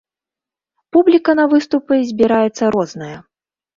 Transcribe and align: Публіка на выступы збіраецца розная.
Публіка 0.95 1.31
на 1.39 1.45
выступы 1.53 1.93
збіраецца 2.13 2.63
розная. 2.77 3.15